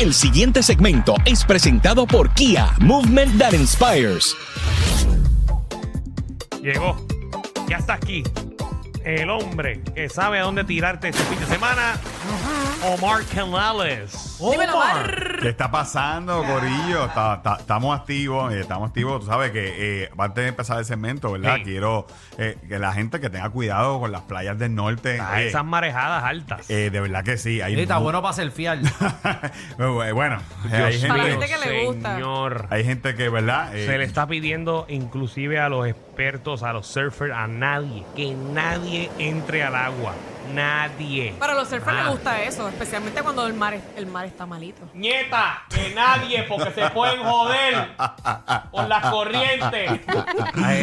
El 0.00 0.14
siguiente 0.14 0.62
segmento 0.62 1.14
es 1.26 1.44
presentado 1.44 2.06
por 2.06 2.32
Kia, 2.32 2.70
Movement 2.80 3.38
That 3.38 3.52
Inspires. 3.52 4.34
Llegó. 6.62 6.96
Ya 7.68 7.76
está 7.76 7.94
aquí. 7.94 8.22
El 9.04 9.28
hombre 9.28 9.82
que 9.94 10.08
sabe 10.08 10.38
a 10.38 10.44
dónde 10.44 10.64
tirarte 10.64 11.10
este 11.10 11.22
fin 11.24 11.38
de 11.38 11.44
semana. 11.44 12.00
Omar 12.82 13.26
Canales. 13.26 14.38
Dímelo, 14.38 14.72
Omar. 14.72 15.29
¿Qué 15.40 15.48
está 15.48 15.70
pasando, 15.70 16.44
Corillo? 16.44 17.08
Ta- 17.14 17.40
ta- 17.42 17.56
Estamos 17.60 17.98
activos, 17.98 18.52
eh, 18.52 18.60
estamos 18.60 18.88
activos. 18.90 19.20
Tú 19.20 19.26
sabes 19.26 19.52
que 19.52 20.02
eh, 20.04 20.10
antes 20.18 20.44
de 20.44 20.48
empezar 20.48 20.78
el 20.78 20.84
segmento, 20.84 21.32
¿verdad? 21.32 21.56
Sí. 21.56 21.62
Quiero 21.64 22.06
eh, 22.36 22.58
que 22.68 22.78
la 22.78 22.92
gente 22.92 23.20
que 23.20 23.30
tenga 23.30 23.48
cuidado 23.48 23.98
con 24.00 24.12
las 24.12 24.20
playas 24.22 24.58
del 24.58 24.74
norte. 24.74 25.18
A 25.18 25.32
Oye, 25.36 25.48
esas 25.48 25.64
marejadas 25.64 26.24
altas. 26.24 26.68
eh, 26.68 26.90
de 26.90 27.00
verdad 27.00 27.24
que 27.24 27.38
sí. 27.38 27.62
Hay 27.62 27.74
Sí, 27.74 27.80
está 27.82 27.96
mu- 27.98 28.04
bueno 28.04 28.20
para 28.20 28.34
selfiear. 28.34 28.78
Eh, 28.80 30.12
bueno, 30.12 30.40
Dios 30.64 30.72
hay, 30.74 30.92
gente, 30.92 31.08
Para 31.08 31.18
la 31.22 31.24
mío, 31.30 31.40
gente 31.40 31.54
que 31.54 31.68
le 31.70 31.84
gusta. 31.86 32.14
Señor. 32.14 32.66
hay 32.68 32.84
gente 32.84 33.14
que, 33.14 33.28
¿verdad? 33.30 33.74
Eh, 33.74 33.86
Se 33.86 33.96
le 33.96 34.04
está 34.04 34.26
pidiendo 34.26 34.84
inclusive 34.90 35.58
a 35.58 35.70
los 35.70 35.86
expertos, 35.86 36.62
a 36.62 36.74
los 36.74 36.86
surfers, 36.86 37.32
a 37.34 37.46
nadie, 37.46 38.04
que 38.14 38.34
nadie 38.34 39.10
entre 39.18 39.62
al 39.62 39.74
agua. 39.74 40.12
Nadie. 40.54 41.32
Para 41.38 41.54
los 41.54 41.68
surfers 41.68 41.96
Ah. 41.96 42.02
les 42.02 42.10
gusta 42.12 42.42
eso, 42.42 42.68
especialmente 42.68 43.22
cuando 43.22 43.46
el 43.46 43.54
mar, 43.54 43.74
es- 43.74 43.84
el 43.96 44.06
mar 44.06 44.26
está 44.26 44.46
malito. 44.46 44.82
Que 45.68 45.94
nadie, 45.94 46.42
porque 46.44 46.70
se 46.72 46.90
pueden 46.90 47.20
joder 47.22 47.88
con 48.70 48.88
las 48.88 49.06
corrientes. 49.06 50.00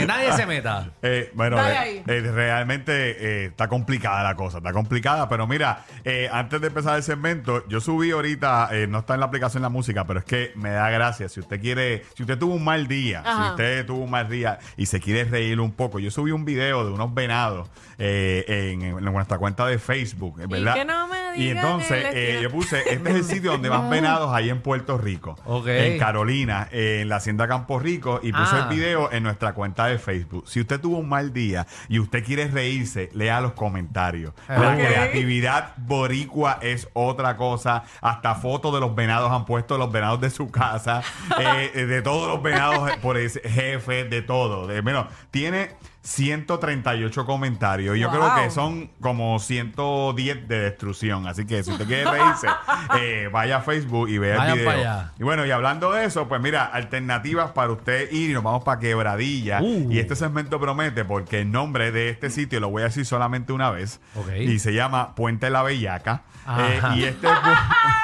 Nadie 0.07 0.33
se 0.33 0.45
meta. 0.45 0.89
Eh, 1.01 1.31
bueno, 1.33 1.57
Dale 1.57 1.73
eh, 1.73 1.77
ahí. 1.77 2.03
eh, 2.07 2.31
realmente 2.33 2.93
eh, 2.93 3.45
está 3.47 3.67
complicada 3.67 4.23
la 4.23 4.35
cosa, 4.35 4.57
está 4.59 4.71
complicada, 4.73 5.27
pero 5.29 5.47
mira, 5.47 5.85
eh, 6.03 6.29
antes 6.31 6.61
de 6.61 6.67
empezar 6.67 6.95
el 6.97 7.03
segmento, 7.03 7.67
yo 7.67 7.79
subí 7.79 8.11
ahorita, 8.11 8.69
eh, 8.71 8.87
no 8.87 8.99
está 8.99 9.13
en 9.13 9.19
la 9.21 9.25
aplicación 9.27 9.63
la 9.63 9.69
música, 9.69 10.05
pero 10.05 10.19
es 10.19 10.25
que 10.25 10.51
me 10.55 10.69
da 10.71 10.89
gracia, 10.89 11.29
si 11.29 11.39
usted 11.39 11.59
quiere, 11.61 12.05
si 12.15 12.23
usted 12.23 12.37
tuvo 12.37 12.53
un 12.55 12.63
mal 12.63 12.87
día, 12.87 13.23
si 13.23 13.49
usted 13.51 13.85
tuvo 13.85 14.03
un 14.03 14.11
mal 14.11 14.29
día 14.29 14.59
y 14.77 14.85
se 14.85 14.99
quiere 14.99 15.23
reír 15.29 15.59
un 15.59 15.71
poco, 15.71 15.99
yo 15.99 16.11
subí 16.11 16.31
un 16.31 16.45
video 16.45 16.85
de 16.85 16.91
unos 16.91 17.13
venados 17.13 17.69
eh, 17.97 18.45
en, 18.47 18.81
en 18.81 19.03
nuestra 19.05 19.37
cuenta 19.37 19.65
de 19.65 19.79
Facebook, 19.79 20.37
¿verdad? 20.47 20.73
que 20.75 20.85
no 20.85 21.07
me 21.07 21.16
y 21.35 21.49
entonces 21.49 22.05
eh, 22.13 22.39
yo 22.41 22.49
puse, 22.49 22.79
este 22.91 23.09
es 23.09 23.15
el 23.15 23.23
sitio 23.23 23.51
donde 23.51 23.69
más 23.69 23.89
venados 23.89 24.33
hay 24.33 24.49
en 24.49 24.61
Puerto 24.61 24.97
Rico, 24.97 25.35
Ok. 25.45 25.67
en 25.67 25.99
Carolina, 25.99 26.67
eh, 26.71 26.99
en 27.01 27.09
la 27.09 27.17
hacienda 27.17 27.47
Campo 27.47 27.79
Rico, 27.79 28.19
y 28.23 28.31
puse 28.31 28.55
Ah. 28.55 28.67
el 28.69 28.75
video 28.75 29.11
en 29.11 29.23
nuestra 29.23 29.53
cuenta 29.53 29.85
de 29.87 29.97
Facebook. 29.99 30.47
Si 30.47 30.59
usted 30.61 30.79
tuvo 30.79 30.97
un 30.97 31.09
mal 31.09 31.33
día 31.33 31.67
y 31.89 31.99
usted 31.99 32.23
quiere 32.23 32.47
reírse, 32.47 33.09
lea 33.13 33.41
los 33.41 33.53
comentarios. 33.53 34.33
La 34.47 34.71
Ok. 34.73 34.77
creatividad 34.77 35.73
boricua 35.77 36.59
es 36.61 36.87
otra 36.93 37.35
cosa. 37.37 37.83
Hasta 38.01 38.35
fotos 38.35 38.73
de 38.73 38.79
los 38.79 38.95
venados 38.95 39.31
han 39.31 39.45
puesto 39.45 39.77
los 39.77 39.91
venados 39.91 40.21
de 40.21 40.29
su 40.29 40.49
casa, 40.49 41.01
eh, 41.39 41.71
eh, 41.73 41.85
de 41.85 42.01
todos 42.01 42.27
los 42.29 42.41
venados 42.41 42.89
por 42.97 43.17
ese 43.17 43.41
jefe, 43.47 44.05
de 44.05 44.21
todo. 44.21 44.67
De, 44.67 44.81
bueno, 44.81 45.07
tiene 45.31 45.71
138 46.07 47.25
comentarios. 47.25 47.97
Yo 47.97 48.09
Wow. 48.09 48.17
creo 48.19 48.35
que 48.35 48.49
son 48.49 48.89
como 49.01 49.39
110 49.39 50.47
de 50.47 50.59
destrucción. 50.61 51.27
Así 51.27 51.45
que 51.45 51.61
si 51.63 51.71
usted 51.71 51.85
quiere 51.85 52.09
reírse, 52.09 52.47
eh, 52.99 53.29
vaya 53.31 53.57
a 53.57 53.61
Facebook 53.61 54.07
y 54.09 54.17
vea 54.17 54.37
Vayan 54.37 54.51
el 54.53 54.59
video. 54.59 54.71
para 54.71 54.79
allá. 54.79 55.11
Y 55.19 55.23
bueno, 55.23 55.45
y 55.45 55.51
hablando 55.51 55.91
de 55.91 56.05
eso, 56.05 56.27
pues 56.29 56.39
mira, 56.41 56.65
alternativas 56.65 57.51
para 57.51 57.71
usted 57.73 58.09
ir 58.11 58.29
y 58.29 58.33
nos 58.33 58.43
vamos 58.43 58.63
para 58.63 58.79
Quebradilla. 58.79 59.61
Uh. 59.61 59.91
Y 59.91 59.99
este 59.99 60.15
segmento 60.15 60.59
promete 60.61 61.03
porque 61.03 61.41
el 61.41 61.51
nombre 61.51 61.91
de 61.91 62.09
este 62.09 62.29
sitio 62.29 62.59
lo 62.61 62.69
voy 62.69 62.83
a 62.83 62.85
decir 62.85 63.05
solamente 63.05 63.51
una 63.51 63.69
vez. 63.69 63.99
Ok. 64.15 64.29
Y 64.39 64.59
se 64.59 64.73
llama 64.73 65.13
Puente 65.13 65.49
La 65.49 65.61
Bellaca. 65.63 66.23
Ajá. 66.45 66.95
Eh, 66.95 66.99
y 66.99 67.03
este 67.03 67.27
es 67.27 67.33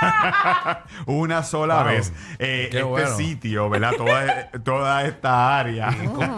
una 1.06 1.44
sola 1.44 1.76
Wow. 1.84 1.86
vez. 1.86 2.12
Eh, 2.40 2.68
Qué 2.70 2.78
este 2.80 2.84
bueno. 2.84 3.16
sitio, 3.16 3.70
¿verdad? 3.70 3.94
Toda, 3.98 4.52
toda 4.64 5.04
esta 5.06 5.58
área. 5.58 5.90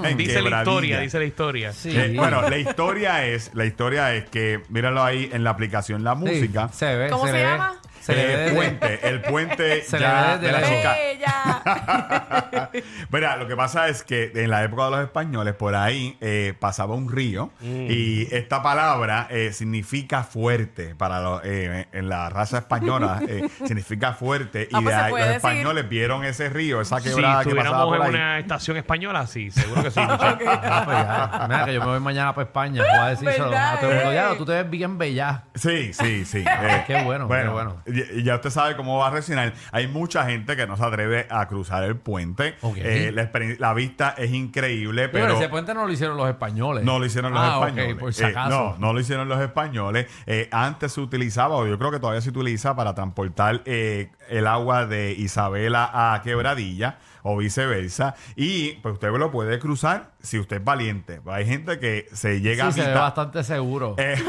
en 0.03 0.15
Dice 0.17 0.33
la 0.35 0.41
Quebradilla. 0.43 0.59
historia, 0.61 0.99
dice 0.99 1.17
la 1.19 1.25
historia. 1.57 1.73
Sí. 1.73 1.89
Eh, 1.97 2.13
bueno, 2.15 2.41
la 2.49 2.57
historia 2.57 3.25
es, 3.25 3.51
la 3.53 3.65
historia 3.65 4.13
es 4.15 4.25
que, 4.29 4.61
míralo 4.69 5.03
ahí 5.03 5.29
en 5.31 5.43
la 5.43 5.51
aplicación 5.51 6.03
La 6.03 6.13
Sí, 6.15 6.19
Música. 6.19 6.69
se 6.73 6.95
ve. 6.95 7.09
¿Cómo 7.09 7.25
se 7.25 7.31
ve. 7.33 7.41
llama? 7.43 7.75
Se 8.01 8.13
le 8.15 8.25
ve 8.25 8.33
Eh, 8.33 8.37
desde- 8.37 8.55
puente, 8.55 9.07
el 9.09 9.21
puente 9.21 9.81
Se 9.87 9.97
le 9.97 10.05
ya 10.05 10.37
ve 10.39 10.45
de 10.47 10.51
la 10.51 10.61
chica. 10.63 10.93
Bella. 10.95 12.71
Mira, 13.11 13.35
lo 13.37 13.47
que 13.47 13.55
pasa 13.55 13.87
es 13.87 14.03
que 14.03 14.31
en 14.35 14.49
la 14.49 14.63
época 14.63 14.85
de 14.85 14.91
los 14.91 14.99
españoles, 15.01 15.53
por 15.55 15.75
ahí 15.75 16.17
eh, 16.21 16.53
pasaba 16.59 16.95
un 16.95 17.11
río 17.11 17.51
Mm. 17.61 17.87
y 17.89 18.27
esta 18.31 18.61
palabra 18.61 19.27
eh, 19.29 19.51
significa 19.53 20.23
fuerte 20.23 20.95
para 20.95 21.19
los, 21.21 21.41
eh, 21.43 21.87
en 21.91 22.09
la 22.09 22.29
raza 22.29 22.59
española, 22.59 23.21
eh, 23.27 23.47
significa 23.65 24.13
fuerte. 24.13 24.67
Ah, 24.73 24.79
y 24.79 24.83
pues 24.83 24.95
de 24.95 25.01
se 25.01 25.05
ahí 25.05 25.11
los 25.11 25.19
decir. 25.19 25.35
españoles 25.35 25.89
vieron 25.89 26.23
ese 26.25 26.49
río, 26.49 26.81
esa 26.81 26.99
Si 26.99 27.09
quebrada 27.09 27.43
que 27.43 27.55
pasaba 27.55 27.85
estuviéramos 27.85 27.87
por 27.87 27.95
en 27.97 28.01
ahí. 28.03 28.09
una 28.09 28.39
estación 28.39 28.77
española, 28.77 29.27
sí, 29.27 29.51
seguro 29.51 29.83
que 29.83 29.91
sí. 29.91 29.99
Ah, 30.01 30.81
pues 30.85 30.97
ya. 30.97 31.47
Mira, 31.47 31.65
que 31.65 31.73
yo 31.73 31.79
me 31.81 31.87
voy 31.87 31.99
mañana 31.99 32.33
para 32.33 32.45
España. 32.47 32.81
Voy 32.83 32.99
a 32.99 33.09
decir 33.09 33.29
eso 33.29 33.45
¿Verdad, 33.45 33.73
a 33.73 33.79
todo 33.79 33.89
el 33.91 33.95
mundo. 33.97 34.13
Ya, 34.13 34.35
tú 34.37 34.45
te 34.45 34.51
ves 34.53 34.69
bien 34.69 34.97
bella. 34.97 35.43
Sí, 35.55 35.93
sí, 35.93 36.25
sí. 36.25 36.43
eh, 36.47 36.83
Qué 36.87 37.01
bueno, 37.03 37.27
qué 37.27 37.47
bueno. 37.47 37.81
Y, 37.87 38.19
y 38.19 38.23
ya 38.23 38.35
usted 38.35 38.49
sabe 38.49 38.75
cómo 38.75 38.97
va 38.97 39.07
a 39.07 39.09
reaccionar. 39.11 39.53
Hay 39.71 39.87
mucha 39.87 40.25
gente 40.25 40.55
que 40.55 40.65
no 40.67 40.75
se 40.77 40.83
atreve 40.83 41.27
a 41.29 41.47
cruzar 41.47 41.83
el 41.83 41.95
puente. 41.97 42.55
Eh, 42.77 43.11
la, 43.13 43.29
la 43.59 43.73
vista 43.73 44.15
es 44.17 44.31
increíble, 44.31 45.09
Pero, 45.09 45.25
pero... 45.27 45.37
ese 45.39 45.49
puente 45.49 45.73
no 45.73 45.85
lo 45.85 45.91
hicieron 45.91 46.17
los 46.17 46.27
españoles. 46.29 46.83
No 46.83 46.99
lo 46.99 47.05
hicieron 47.05 47.33
los 47.33 47.41
ah, 47.43 47.53
españoles. 47.67 47.93
ok, 47.93 47.99
por 47.99 48.13
si 48.13 48.23
Eh, 48.23 48.27
acaso. 48.27 48.49
no, 48.49 48.77
no 48.79 48.93
lo 48.93 48.99
hicieron 48.99 49.27
los 49.29 49.39
españoles. 49.41 50.07
Eh, 50.25 50.49
antes 50.51 50.93
se 50.93 51.01
utilizaba, 51.01 51.55
o 51.55 51.67
yo 51.67 51.77
creo 51.77 51.91
que 51.91 51.99
todavía 51.99 52.21
se 52.21 52.29
utiliza 52.29 52.75
para 52.75 52.93
transportar 52.95 53.61
eh, 53.65 54.09
el 54.29 54.47
agua 54.47 54.85
de 54.85 55.11
Isabela 55.11 55.89
a 55.93 56.21
Quebradilla 56.23 56.97
o 57.27 57.37
viceversa. 57.37 58.15
Y 58.35 58.73
pues 58.83 58.93
usted 58.93 59.09
lo 59.11 59.31
puede 59.31 59.57
cruzar 59.59 60.11
si 60.21 60.37
usted 60.39 60.57
es 60.57 60.63
valiente. 60.63 61.21
Hay 61.27 61.45
gente 61.47 61.79
que 61.79 62.07
se 62.13 62.39
llega 62.41 62.65
Sí, 62.65 62.69
a 62.69 62.71
se 62.73 62.81
ve 62.81 62.87
mitad- 62.95 63.01
bastante 63.01 63.43
seguro. 63.43 63.95
Eh, 63.97 64.15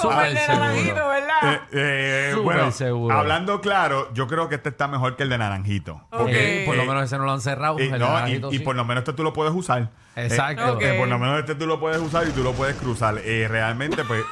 Súper 0.00 0.36
seguro. 0.38 1.08
¿verdad? 1.08 1.52
eh, 1.52 1.58
eh, 1.74 2.30
Súper 2.32 2.44
bueno, 2.44 2.70
seguro. 2.72 3.18
hablando 3.18 3.60
claro, 3.60 4.08
yo 4.14 4.26
creo 4.26 4.48
que 4.48 4.54
este 4.54 4.68
está 4.70 4.88
mejor 4.88 5.16
que 5.16 5.24
el 5.24 5.28
de 5.28 5.38
Naranjito. 5.38 6.00
Eh, 6.28 6.62
por 6.66 6.76
lo 6.76 6.82
eh, 6.82 6.86
menos 6.86 7.02
ese 7.04 7.18
no 7.18 7.24
lo 7.24 7.32
han 7.32 7.40
cerrado. 7.40 7.78
Eh, 7.78 7.84
el 7.92 7.98
no, 7.98 8.06
y, 8.06 8.08
naranjito 8.08 8.52
y 8.52 8.58
sí. 8.58 8.64
por 8.64 8.76
lo 8.76 8.84
menos 8.84 9.02
este 9.02 9.12
tú 9.12 9.22
lo 9.24 9.32
puedes 9.32 9.52
usar. 9.52 9.90
Exacto. 10.16 10.74
Ok. 10.74 10.82
Eh, 10.82 10.96
por 10.98 11.08
lo 11.08 11.18
menos 11.18 11.38
este 11.40 11.54
tú 11.54 11.66
lo 11.66 11.80
puedes 11.80 12.00
usar 12.00 12.26
y 12.28 12.30
tú 12.30 12.42
lo 12.42 12.52
puedes 12.52 12.76
cruzar. 12.76 13.18
Eh, 13.24 13.46
realmente, 13.48 14.04
pues. 14.04 14.22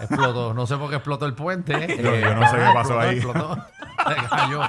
Explotó. 0.00 0.54
No 0.54 0.66
sé 0.66 0.76
por 0.76 0.88
qué 0.90 0.96
explotó 0.96 1.26
el 1.26 1.34
puente. 1.34 1.72
eh, 1.74 1.98
Yo- 2.02 2.14
yo 2.16 2.34
no 2.34 2.50
sé 2.50 2.56
qué 2.56 2.62
pasó 2.74 3.00
explotó, 3.00 3.00
ahí. 3.00 3.16
Explotó. 3.16 3.66
Se 4.08 4.28
cayó. 4.28 4.62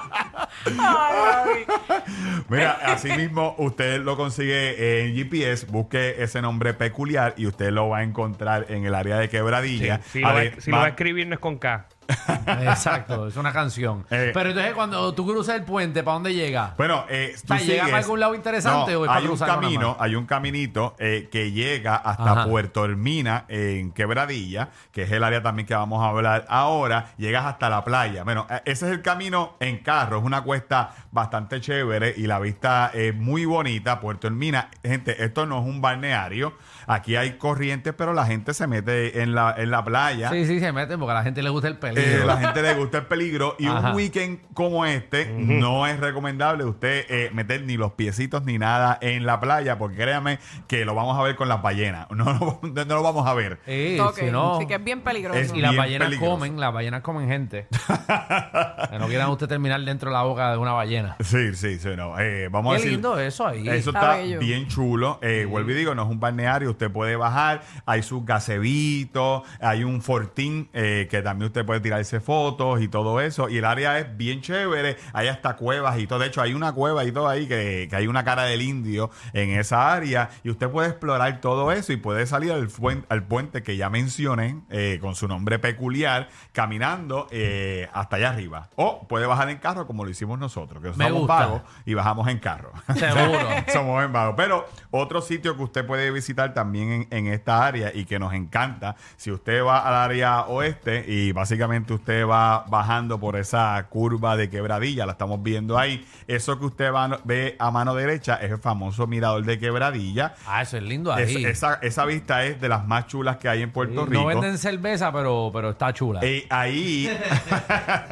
Ay, 0.65 1.65
Mira, 2.49 2.71
así 2.85 3.09
mismo 3.11 3.55
usted 3.57 4.01
lo 4.01 4.17
consigue 4.17 5.05
en 5.05 5.15
GPS, 5.15 5.65
busque 5.67 6.21
ese 6.23 6.41
nombre 6.41 6.73
peculiar 6.73 7.33
y 7.37 7.45
usted 7.47 7.71
lo 7.71 7.89
va 7.89 7.99
a 7.99 8.03
encontrar 8.03 8.65
en 8.69 8.85
el 8.85 8.95
área 8.95 9.17
de 9.17 9.25
Sí, 9.25 9.31
quebradilla. 9.31 10.01
Si, 10.11 10.19
lo 10.21 10.27
va, 10.27 10.41
Ade- 10.41 10.59
si 10.59 10.71
lo 10.71 10.77
va 10.77 10.81
va- 10.81 10.85
a 10.87 10.89
escribir 10.89 11.27
no 11.27 11.33
es 11.35 11.39
con 11.39 11.57
K. 11.57 11.87
Exacto, 12.61 13.27
es 13.27 13.35
una 13.37 13.51
canción. 13.53 14.05
Eh. 14.19 14.31
Pero 14.33 14.49
entonces 14.49 14.73
cuando 14.73 15.13
tú 15.13 15.25
cruzas 15.25 15.55
el 15.55 15.63
puente, 15.63 16.03
¿para 16.03 16.15
dónde 16.15 16.33
llega? 16.33 16.73
Bueno, 16.77 17.05
eh, 17.09 17.35
tú 17.41 17.47
sea, 17.47 17.57
¿llega 17.57 17.83
sigues- 17.83 17.91
para 17.91 17.97
algún 18.03 18.19
lado 18.19 18.35
interesante 18.35 18.95
o 18.95 19.03
es 19.03 19.07
para 19.07 19.19
hay 19.19 19.23
un 19.25 19.29
cruzar 19.29 19.47
nada 19.47 19.61
camino, 19.61 19.87
más? 19.89 19.97
hay 19.99 20.15
un 20.15 20.25
caminito 20.25 20.95
eh, 20.99 21.29
que 21.31 21.51
llega 21.51 21.95
hasta 21.95 22.31
Ajá. 22.31 22.45
Puerto 22.45 22.83
Hermina 22.85 23.45
en 23.47 23.91
Quebradilla, 23.91 24.69
que 24.91 25.03
es 25.03 25.11
el 25.11 25.23
área 25.23 25.41
también 25.43 25.67
que 25.67 25.73
vamos 25.75 26.03
a 26.03 26.09
hablar 26.09 26.45
ahora. 26.49 27.11
Llegas 27.17 27.45
hasta 27.45 27.69
la 27.69 27.83
playa. 27.83 28.23
Bueno, 28.23 28.47
eh, 28.49 28.61
ese 28.65 28.87
es 28.87 28.91
el 28.91 29.01
camino 29.01 29.55
en 29.59 29.77
carro. 29.79 30.17
Es 30.19 30.23
una 30.23 30.41
cuesta 30.41 30.91
bastante 31.11 31.61
chévere 31.61 32.13
y 32.17 32.25
la 32.27 32.39
vista 32.39 32.91
es 32.93 33.15
muy 33.15 33.45
bonita. 33.45 33.99
Puerto 33.99 34.27
Hermina, 34.27 34.69
gente, 34.83 35.23
esto 35.23 35.45
no 35.45 35.59
es 35.59 35.65
un 35.65 35.81
balneario. 35.81 36.53
Aquí 36.87 37.15
hay 37.15 37.33
corrientes, 37.37 37.93
pero 37.95 38.13
la 38.13 38.25
gente 38.25 38.53
se 38.55 38.65
mete 38.65 39.21
en 39.21 39.35
la, 39.35 39.53
en 39.57 39.69
la 39.69 39.83
playa. 39.85 40.29
Sí, 40.31 40.45
sí, 40.45 40.59
se 40.59 40.71
meten 40.71 40.99
porque 40.99 41.11
a 41.11 41.15
la 41.15 41.23
gente 41.23 41.43
le 41.43 41.49
gusta 41.49 41.67
el 41.67 41.75
Eh, 41.75 41.77
peligro. 42.01 42.25
la 42.27 42.37
gente 42.37 42.61
le 42.61 42.73
gusta 42.75 42.97
el 42.99 43.05
peligro 43.05 43.55
y 43.59 43.67
Ajá. 43.67 43.89
un 43.89 43.95
weekend 43.95 44.39
como 44.53 44.85
este 44.85 45.25
no 45.35 45.87
es 45.87 45.99
recomendable 45.99 46.63
usted 46.65 47.05
eh, 47.09 47.29
meter 47.33 47.63
ni 47.63 47.77
los 47.77 47.93
piecitos 47.93 48.43
ni 48.43 48.57
nada 48.57 48.97
en 49.01 49.25
la 49.25 49.39
playa 49.39 49.77
porque 49.77 49.97
créame 49.97 50.39
que 50.67 50.85
lo 50.85 50.95
vamos 50.95 51.17
a 51.17 51.23
ver 51.23 51.35
con 51.35 51.47
las 51.49 51.61
ballenas 51.61 52.07
no, 52.11 52.25
no, 52.25 52.59
no 52.61 52.95
lo 52.95 53.03
vamos 53.03 53.27
a 53.27 53.33
ver 53.33 53.59
Sí, 53.65 53.97
Ok, 53.99 54.15
si 54.19 54.25
no- 54.31 54.55
Así 54.55 54.65
que 54.67 54.75
es 54.75 54.83
bien 54.83 55.01
peligroso. 55.01 55.39
Es 55.39 55.53
Y 55.53 55.61
las 55.61 55.75
ballenas 55.75 56.07
peligroso. 56.07 56.31
comen, 56.33 56.59
las 56.59 56.73
ballenas 56.73 57.01
comen 57.01 57.27
gente. 57.27 57.67
que 58.89 58.99
no 58.99 59.07
quieran 59.07 59.29
usted 59.29 59.47
terminar 59.47 59.81
dentro 59.81 60.09
de 60.09 60.13
la 60.15 60.23
boca 60.23 60.51
de 60.51 60.57
una 60.57 60.73
ballena. 60.73 61.15
sí, 61.19 61.53
sí, 61.55 61.77
sí 61.79 61.89
no. 61.95 62.19
Eh, 62.19 62.47
vamos 62.51 62.73
a 62.73 62.77
Qué 62.77 62.81
decir 62.83 62.91
lindo 62.93 63.19
eso 63.19 63.47
ahí. 63.47 63.67
Eso 63.69 63.89
Está 63.91 64.17
bien 64.17 64.67
chulo. 64.67 65.19
Eh, 65.21 65.45
Vuelvo 65.49 65.71
y 65.71 65.73
digo, 65.75 65.95
no 65.95 66.03
es 66.03 66.09
un 66.09 66.19
balneario. 66.19 66.69
Usted 66.71 66.91
puede 66.91 67.15
bajar. 67.15 67.61
Hay 67.85 68.03
sus 68.03 68.25
gacebitos. 68.25 69.43
Hay 69.61 69.83
un 69.83 70.01
fortín 70.01 70.69
eh, 70.73 71.07
que 71.09 71.21
también 71.21 71.47
usted 71.47 71.65
puede 71.65 71.79
tirarse 71.89 72.19
fotos 72.19 72.81
y 72.81 72.87
todo 72.87 73.19
eso. 73.19 73.49
Y 73.49 73.57
el 73.57 73.65
área 73.65 73.97
es 73.99 74.15
bien 74.15 74.41
chévere. 74.41 74.97
Hay 75.13 75.27
hasta 75.27 75.55
cuevas 75.55 75.97
y 75.99 76.05
todo. 76.05 76.19
De 76.19 76.27
hecho, 76.27 76.41
hay 76.41 76.53
una 76.53 76.71
cueva 76.73 77.03
y 77.03 77.11
todo 77.11 77.27
ahí 77.27 77.47
que, 77.47 77.87
que 77.89 77.95
hay 77.95 78.05
una 78.07 78.23
cara 78.23 78.43
del 78.43 78.61
indio 78.61 79.09
en 79.33 79.49
esa 79.51 79.91
área. 79.91 80.29
Y 80.43 80.49
usted 80.51 80.69
puede 80.69 80.89
explorar 80.89 81.41
todo 81.41 81.71
eso 81.71 81.91
y 81.91 81.97
puede 81.97 82.27
salir 82.27 82.51
al, 82.51 82.69
fuen- 82.69 83.05
al 83.09 83.23
puente 83.23 83.63
que 83.63 83.75
ya 83.75 83.89
mencioné 83.89 84.59
eh, 84.69 84.99
con 85.01 85.15
su 85.15 85.27
nombre 85.27 85.57
peculiar 85.57 86.29
caminando 86.51 87.27
eh, 87.31 87.87
hasta 87.93 88.17
allá 88.17 88.29
arriba. 88.29 88.69
O 88.75 89.07
puede 89.07 89.25
bajar 89.25 89.49
en 89.49 89.57
carro 89.57 89.87
como 89.87 90.03
lo 90.05 90.11
hicimos 90.11 90.37
nosotros, 90.37 90.83
que 90.83 90.89
somos 90.89 91.27
vagos 91.27 91.61
y 91.85 91.93
bajamos 91.95 92.27
en 92.27 92.37
carro. 92.39 92.71
Seguro. 92.95 93.39
Somos 93.73 94.03
en 94.03 94.13
vago. 94.13 94.35
Pero 94.35 94.67
otro 94.91 95.21
sitio 95.21 95.55
que 95.57 95.63
usted 95.63 95.85
puede 95.87 96.11
visitar 96.11 96.53
también 96.53 96.91
en, 96.91 97.07
en 97.27 97.33
esta 97.33 97.65
área 97.65 97.91
y 97.93 98.05
que 98.05 98.19
nos 98.19 98.33
encanta, 98.33 98.95
si 99.17 99.31
usted 99.31 99.63
va 99.63 99.79
al 99.87 99.95
área 99.95 100.41
oeste 100.45 101.05
y 101.07 101.31
básicamente 101.31 101.78
usted 101.93 102.25
va 102.27 102.65
bajando 102.67 103.19
por 103.19 103.35
esa 103.35 103.85
curva 103.89 104.35
de 104.37 104.49
quebradilla, 104.49 105.05
la 105.05 105.13
estamos 105.13 105.41
viendo 105.43 105.77
ahí, 105.77 106.05
eso 106.27 106.59
que 106.59 106.65
usted 106.65 106.91
va- 106.93 107.19
ve 107.23 107.55
a 107.59 107.71
mano 107.71 107.95
derecha 107.95 108.35
es 108.35 108.51
el 108.51 108.59
famoso 108.59 109.07
mirador 109.07 109.43
de 109.45 109.59
quebradilla. 109.59 110.33
Ah, 110.47 110.61
eso 110.61 110.77
es 110.77 110.83
lindo 110.83 111.15
Es- 111.17 111.35
ahí. 111.35 111.45
esa, 111.45 111.75
esa 111.81 112.05
vista 112.05 112.43
es 112.45 112.59
de 112.61 112.69
las 112.69 112.85
más 112.85 113.07
chulas 113.07 113.37
que 113.37 113.49
hay 113.49 113.61
en 113.61 113.71
Puerto 113.71 114.03
Sí, 114.05 114.09
Rico. 114.11 114.21
no 114.21 114.27
venden 114.27 114.57
cerveza, 114.57 115.11
pero, 115.11 115.49
pero 115.53 115.71
está 115.71 115.93
chula. 115.93 116.19
Eh, 116.23 116.45
ahí 116.49 117.09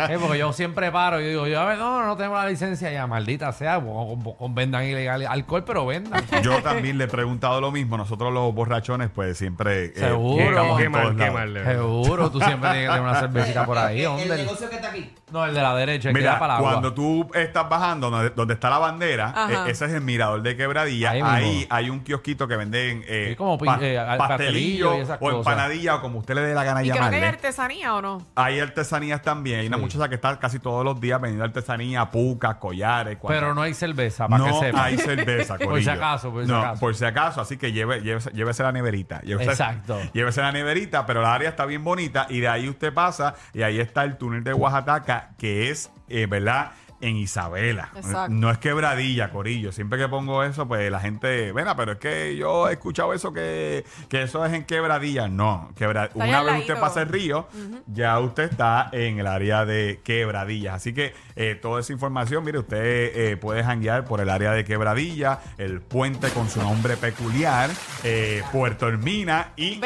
Eh, 0.09 0.17
porque 0.19 0.37
yo 0.37 0.53
siempre 0.53 0.91
paro 0.91 1.19
y 1.19 1.27
digo, 1.27 1.47
yo, 1.47 1.59
a 1.59 1.65
ver, 1.65 1.77
no, 1.77 2.05
no 2.05 2.15
tengo 2.17 2.35
la 2.35 2.47
licencia 2.47 2.91
ya, 2.91 3.07
maldita 3.07 3.51
sea, 3.51 3.75
con, 3.81 4.21
con- 4.23 4.33
con 4.35 4.55
vendan 4.55 4.83
ilegal 4.85 5.25
alcohol, 5.27 5.63
pero 5.65 5.85
vendan. 5.85 6.23
yo 6.43 6.61
también 6.61 6.97
le 6.97 7.05
he 7.05 7.07
preguntado 7.07 7.59
lo 7.61 7.71
mismo. 7.71 7.97
Nosotros 7.97 8.31
los 8.33 8.53
borrachones, 8.53 9.09
pues 9.13 9.37
siempre 9.37 9.85
eh, 9.85 9.93
Seguro. 9.95 10.45
verdad. 10.45 11.65
Seguro, 11.65 12.31
tú 12.31 12.39
siempre 12.39 12.69
tienes 12.71 12.89
que 12.89 12.95
tener 12.95 13.01
una 13.09 13.19
por 13.65 13.77
ahí. 13.77 14.01
¿Dónde? 14.01 14.23
El 14.37 14.37
negocio 14.45 14.69
que 14.69 14.75
está 14.75 14.89
aquí. 14.89 15.13
No, 15.29 15.45
el 15.45 15.53
de 15.53 15.61
la 15.61 15.75
derecha, 15.75 16.07
el 16.07 16.15
que 16.15 16.21
Mira, 16.21 16.33
da 16.33 16.39
para 16.39 16.53
el 16.53 16.59
agua. 16.59 16.71
cuando 16.71 16.93
tú 16.93 17.29
estás 17.33 17.67
bajando 17.67 18.09
donde, 18.09 18.29
donde 18.29 18.53
está 18.53 18.69
la 18.69 18.77
bandera, 18.77 19.33
Ajá. 19.35 19.67
eh, 19.67 19.71
ese 19.71 19.83
es 19.85 19.91
el 19.91 19.99
mirador 19.99 20.41
de 20.41 20.55
quebradilla. 20.55 21.11
Ahí 21.11 21.21
Ahí, 21.21 21.43
mismo. 21.57 21.67
hay 21.75 21.89
un 21.89 21.99
kiosquito 21.99 22.47
que 22.47 22.55
venden 22.55 23.03
eh, 23.05 23.25
Sí, 23.31 23.35
como 23.35 23.57
pi- 23.57 23.65
pa- 23.65 23.77
eh, 23.81 23.99
al- 23.99 24.17
pastelillo 24.17 24.91
pastelillo 24.91 24.97
y 24.97 25.01
esas 25.01 25.17
o 25.17 25.19
cosas. 25.19 25.37
empanadilla 25.39 25.95
o 25.95 26.01
como 26.01 26.19
usted 26.19 26.33
le 26.35 26.41
dé 26.43 26.53
la 26.55 26.63
gana 26.63 26.81
¿Y 26.81 26.85
creo 26.85 26.93
que 26.93 26.99
hay 26.99 27.05
llamarle. 27.11 27.27
artesanía 27.27 27.95
o 27.95 28.01
no? 28.01 28.25
Hay 28.35 28.61
artesanías 28.61 29.21
también. 29.21 29.59
Hay 29.59 29.67
una 29.67 29.75
Sí. 29.75 29.81
muchacha 29.83 30.07
que 30.07 30.15
está 30.15 30.39
casi 30.39 30.59
todos 30.59 30.85
los 30.85 30.97
días 31.01 31.19
vendiendo 31.19 31.43
artesanía, 31.43 32.09
pucas, 32.09 32.55
collares. 32.55 33.17
Pero 33.27 33.53
no 33.53 33.63
hay 33.63 33.73
cerveza, 33.73 34.29
para 34.29 34.45
que 34.45 34.49
no 34.49 34.59
sepa. 34.61 34.83
hay 34.85 34.97
cerveza, 34.97 35.53
Por 35.57 35.59
si 35.59 35.67
corillo. 35.67 35.91
acaso, 35.91 36.31
por 36.31 36.45
si 36.45 36.49
No, 36.51 36.59
acaso. 36.59 36.79
por 36.79 36.95
si 36.95 37.03
acaso. 37.03 37.41
Así 37.41 37.57
que 37.57 37.73
lleve, 37.73 37.99
llévese, 38.01 38.31
llévese 38.31 38.63
la 38.63 38.71
neverita. 38.71 39.19
Llévese, 39.23 39.49
Exacto. 39.51 39.99
Llévese 40.13 40.39
la 40.41 40.53
neverita, 40.53 41.05
pero 41.05 41.21
la 41.21 41.33
área 41.33 41.49
está 41.49 41.65
bien 41.65 41.83
bonita 41.83 42.27
y 42.29 42.39
de 42.39 42.47
ahí 42.47 42.69
usted 42.69 42.93
pasa 42.93 43.35
y 43.53 43.61
ahí 43.63 43.79
está 43.79 44.03
el 44.03 44.17
túnel 44.17 44.43
de 44.43 44.53
Oaxaca, 44.53 45.31
que 45.37 45.69
es, 45.69 45.91
eh, 46.09 46.25
¿verdad? 46.25 46.71
En 46.99 47.15
Isabela. 47.15 47.89
Exacto. 47.95 48.33
No 48.33 48.49
es 48.49 48.57
quebradilla, 48.57 49.29
Corillo. 49.29 49.71
Siempre 49.71 49.99
que 49.99 50.07
pongo 50.07 50.43
eso, 50.43 50.67
pues 50.67 50.89
la 50.91 50.99
gente, 50.99 51.51
venga, 51.51 51.75
pero 51.75 51.93
es 51.93 51.97
que 51.99 52.35
yo 52.35 52.67
he 52.69 52.73
escuchado 52.73 53.13
eso 53.13 53.31
que, 53.33 53.85
que 54.09 54.23
eso 54.23 54.43
es 54.45 54.53
en 54.53 54.63
quebradilla. 54.65 55.27
No, 55.27 55.71
quebra- 55.75 56.09
una 56.15 56.25
vez 56.43 56.61
usted 56.61 56.73
pasa 56.79 57.01
el 57.03 57.09
río, 57.09 57.47
ya 57.85 58.19
usted 58.19 58.43
está 58.51 58.89
en 58.91 59.19
el 59.19 59.27
área 59.27 59.65
de 59.65 59.99
quebradillas. 60.03 60.73
Así 60.75 60.93
que 60.93 61.13
eh, 61.35 61.53
toda 61.61 61.81
esa 61.81 61.93
información, 61.93 62.43
mire, 62.43 62.59
usted 62.59 62.77
eh, 62.81 63.37
puede 63.37 63.63
janguear 63.63 64.05
por 64.05 64.19
el 64.21 64.29
área 64.29 64.51
de 64.53 64.65
quebradilla, 64.65 65.39
el 65.57 65.81
puente 65.81 66.29
con 66.29 66.49
su 66.49 66.61
nombre 66.61 66.97
peculiar, 66.97 67.69
eh, 68.03 68.41
Puerto 68.51 68.87
Hermina 68.87 69.51
y 69.55 69.73
eh, 69.73 69.79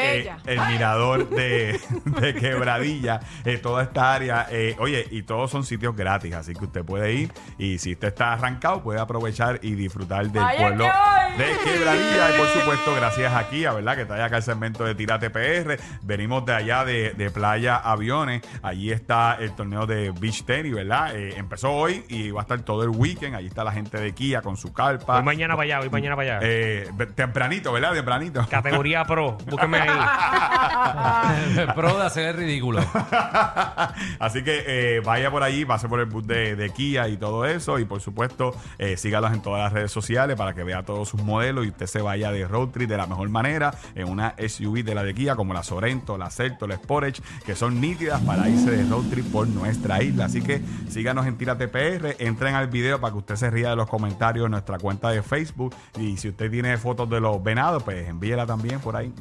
el 0.46 0.60
mirador 0.68 1.28
de, 1.28 1.78
de 2.04 2.34
quebradilla, 2.34 3.20
eh, 3.44 3.58
toda 3.58 3.82
esta 3.82 4.14
área. 4.14 4.46
eh, 4.50 4.76
oye, 4.78 5.06
y 5.10 5.22
todos 5.24 5.50
son 5.50 5.64
sitios 5.64 5.94
gratis, 5.96 6.32
así 6.34 6.54
que 6.54 6.64
usted 6.64 6.84
puede 6.84 7.01
ir 7.10 7.32
y 7.58 7.78
si 7.78 7.92
usted 7.92 8.08
está 8.08 8.34
arrancado, 8.34 8.82
puede 8.82 9.00
aprovechar 9.00 9.58
y 9.62 9.74
disfrutar 9.74 10.30
del 10.30 10.42
Vaya 10.42 10.58
pueblo 10.58 10.84
que 10.84 11.42
de 11.42 11.46
quebradilla. 11.64 12.34
Y 12.34 12.38
por 12.38 12.46
supuesto, 12.48 12.94
gracias 12.94 13.32
a 13.32 13.48
Kia, 13.48 13.72
¿verdad? 13.72 13.96
Que 13.96 14.04
trae 14.04 14.22
acá 14.22 14.36
el 14.36 14.42
segmento 14.42 14.84
de 14.84 14.94
Tirate 14.94 15.30
PR. 15.30 15.78
Venimos 16.02 16.44
de 16.44 16.54
allá 16.54 16.84
de, 16.84 17.12
de 17.14 17.30
Playa 17.30 17.76
Aviones. 17.76 18.42
Allí 18.62 18.90
está 18.90 19.36
el 19.40 19.54
torneo 19.54 19.86
de 19.86 20.10
Beach 20.10 20.44
Tennis, 20.44 20.74
¿verdad? 20.74 21.16
Eh, 21.16 21.34
empezó 21.36 21.72
hoy 21.72 22.04
y 22.08 22.30
va 22.30 22.40
a 22.40 22.42
estar 22.42 22.60
todo 22.62 22.82
el 22.82 22.90
weekend. 22.90 23.34
Allí 23.34 23.46
está 23.48 23.64
la 23.64 23.72
gente 23.72 23.98
de 23.98 24.12
Kia 24.12 24.42
con 24.42 24.56
su 24.56 24.72
carpa. 24.72 25.14
Voy 25.14 25.22
mañana 25.22 25.54
para 25.54 25.64
allá, 25.64 25.78
voy 25.78 25.90
mañana 25.90 26.16
para 26.16 26.36
allá. 26.36 26.46
Eh, 26.46 26.90
tempranito, 27.14 27.72
¿verdad? 27.72 27.94
Tempranito. 27.94 28.46
Categoría 28.48 29.04
Pro, 29.12 29.38
búsqueme 29.46 29.80
ahí. 29.80 31.66
Pro 31.74 31.96
de 31.98 32.06
hacer 32.06 32.28
el 32.28 32.36
ridículo. 32.36 32.80
Así 34.18 34.42
que 34.42 34.64
eh, 34.66 35.00
vaya 35.04 35.30
por 35.30 35.42
allí, 35.42 35.64
pase 35.64 35.88
por 35.88 36.00
el 36.00 36.06
bus 36.06 36.26
de, 36.26 36.56
de 36.56 36.70
Kia 36.70 36.91
y 36.92 37.16
todo 37.16 37.46
eso. 37.46 37.78
Y 37.78 37.84
por 37.84 38.00
supuesto, 38.00 38.54
eh, 38.78 38.96
sígalos 38.96 39.32
en 39.32 39.42
todas 39.42 39.62
las 39.62 39.72
redes 39.72 39.90
sociales 39.90 40.36
para 40.36 40.54
que 40.54 40.64
vea 40.64 40.84
todos 40.84 41.08
sus 41.08 41.22
modelos 41.22 41.64
y 41.64 41.68
usted 41.68 41.86
se 41.86 42.02
vaya 42.02 42.30
de 42.30 42.46
road 42.46 42.68
trip 42.68 42.88
de 42.88 42.96
la 42.96 43.06
mejor 43.06 43.28
manera 43.28 43.74
en 43.94 44.08
una 44.08 44.34
SUV 44.36 44.84
de 44.84 44.94
la 44.94 45.02
de 45.02 45.14
Kia, 45.14 45.36
como 45.36 45.54
la 45.54 45.62
Sorento, 45.62 46.18
la 46.18 46.30
Celto, 46.30 46.66
la 46.66 46.76
Sportage, 46.76 47.22
que 47.44 47.54
son 47.54 47.80
nítidas 47.80 48.20
para 48.22 48.48
irse 48.48 48.70
de 48.70 48.84
road 48.88 49.04
trip 49.10 49.26
por 49.32 49.48
nuestra 49.48 50.02
isla. 50.02 50.26
Así 50.26 50.42
que 50.42 50.62
síganos 50.88 51.26
en 51.26 51.36
Tírate 51.38 51.68
PR, 51.68 52.16
entren 52.18 52.54
al 52.54 52.68
video 52.68 53.00
para 53.00 53.12
que 53.12 53.18
usted 53.18 53.36
se 53.36 53.50
ría 53.50 53.70
de 53.70 53.76
los 53.76 53.88
comentarios 53.88 54.44
en 54.46 54.52
nuestra 54.52 54.78
cuenta 54.78 55.10
de 55.10 55.22
Facebook. 55.22 55.74
Y 55.98 56.16
si 56.16 56.28
usted 56.28 56.50
tiene 56.50 56.76
fotos 56.76 57.08
de 57.08 57.20
los 57.20 57.42
venados, 57.42 57.82
pues 57.82 58.08
envíela 58.08 58.46
también 58.46 58.80
por 58.80 58.96
ahí. 58.96 59.12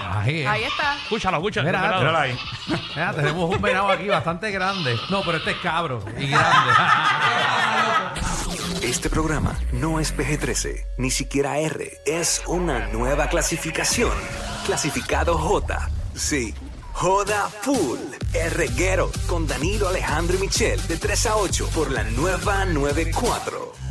Ahí, 0.00 0.40
eh. 0.40 0.46
Ahí 0.46 0.64
está. 0.64 0.96
Escúchalo, 0.96 1.36
escúchalo. 1.38 2.18
Ahí. 2.18 2.38
Mira, 2.94 3.12
tenemos 3.12 3.54
un 3.54 3.62
venado 3.62 3.90
aquí 3.90 4.08
bastante 4.08 4.50
grande. 4.50 4.98
No, 5.10 5.22
pero 5.22 5.38
este 5.38 5.52
es 5.52 5.58
cabro 5.58 6.04
y 6.18 6.28
grande. 6.28 6.72
Este 8.82 9.08
programa 9.08 9.56
no 9.72 10.00
es 10.00 10.14
PG-13, 10.16 10.86
ni 10.98 11.10
siquiera 11.10 11.58
R. 11.58 12.00
Es 12.04 12.42
una 12.46 12.88
nueva 12.88 13.28
clasificación. 13.28 14.12
Clasificado 14.66 15.38
J. 15.38 15.88
Sí. 16.14 16.54
Joda 16.92 17.48
Full. 17.48 17.98
El 18.34 18.50
reguero 18.50 19.10
con 19.26 19.46
Danilo 19.46 19.88
Alejandro 19.88 20.36
y 20.36 20.40
Michel 20.40 20.84
de 20.88 20.96
3 20.96 21.26
a 21.26 21.36
8 21.36 21.68
por 21.74 21.90
la 21.90 22.02
nueva 22.04 22.64
94. 22.64 23.81